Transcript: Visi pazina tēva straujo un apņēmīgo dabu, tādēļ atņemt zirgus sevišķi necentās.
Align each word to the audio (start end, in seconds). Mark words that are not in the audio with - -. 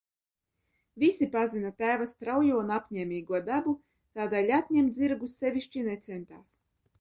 Visi 1.01 1.27
pazina 1.35 1.71
tēva 1.81 2.07
straujo 2.13 2.57
un 2.61 2.71
apņēmīgo 2.77 3.43
dabu, 3.51 3.75
tādēļ 4.21 4.51
atņemt 4.59 4.99
zirgus 5.03 5.37
sevišķi 5.43 5.87
necentās. 5.91 6.59